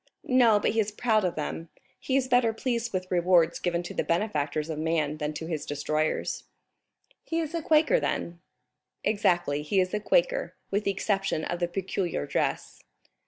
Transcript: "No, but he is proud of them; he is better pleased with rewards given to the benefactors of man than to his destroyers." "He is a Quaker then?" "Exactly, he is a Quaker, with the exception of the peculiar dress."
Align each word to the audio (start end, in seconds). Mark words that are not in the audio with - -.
"No, 0.25 0.59
but 0.59 0.71
he 0.71 0.79
is 0.79 0.91
proud 0.91 1.23
of 1.23 1.35
them; 1.35 1.69
he 1.99 2.15
is 2.17 2.27
better 2.27 2.53
pleased 2.53 2.91
with 2.91 3.11
rewards 3.11 3.59
given 3.59 3.83
to 3.83 3.93
the 3.93 4.03
benefactors 4.03 4.67
of 4.67 4.79
man 4.79 5.17
than 5.17 5.31
to 5.33 5.45
his 5.45 5.63
destroyers." 5.63 6.45
"He 7.23 7.39
is 7.39 7.53
a 7.53 7.61
Quaker 7.61 7.99
then?" 7.99 8.39
"Exactly, 9.03 9.61
he 9.61 9.79
is 9.79 9.93
a 9.93 9.99
Quaker, 9.99 10.55
with 10.71 10.85
the 10.85 10.91
exception 10.91 11.45
of 11.45 11.59
the 11.59 11.67
peculiar 11.67 12.25
dress." 12.25 12.81